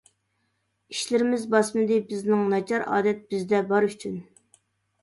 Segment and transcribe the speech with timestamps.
[0.95, 4.19] ئىشلىرىمىز باسمىدى بىزنىڭ، ناچار ئادەت بىزدە بار ئۈچۈن.